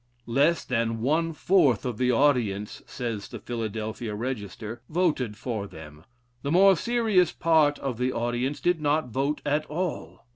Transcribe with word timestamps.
"Less 0.25 0.65
than 0.65 0.99
one 1.01 1.31
fourth 1.31 1.85
of 1.85 1.99
the 1.99 2.11
audience," 2.11 2.81
says 2.87 3.27
the 3.27 3.37
Philadelphia 3.37 4.15
Register, 4.15 4.81
"voted 4.89 5.37
for 5.37 5.67
them. 5.67 6.05
The 6.41 6.51
more 6.51 6.75
serious 6.75 7.31
part 7.31 7.77
of 7.77 7.99
the 7.99 8.11
audience 8.11 8.59
did 8.59 8.81
not 8.81 9.09
vote 9.09 9.43
at 9.45 9.67
all. 9.67 10.25